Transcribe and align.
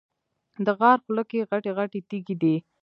د 0.65 0.67
غار 0.79 0.97
خوله 1.03 1.23
کې 1.29 1.47
غټې 1.49 1.71
غټې 1.77 1.99
تیږې 2.09 2.35
دي. 2.41 2.55